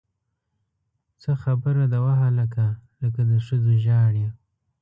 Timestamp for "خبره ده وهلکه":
1.43-2.65